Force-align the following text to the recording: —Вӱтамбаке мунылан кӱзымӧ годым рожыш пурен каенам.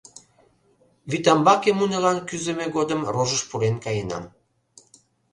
—Вӱтамбаке 1.09 1.71
мунылан 1.79 2.17
кӱзымӧ 2.27 2.65
годым 2.75 3.01
рожыш 3.13 3.41
пурен 3.49 3.75
каенам. 3.85 4.25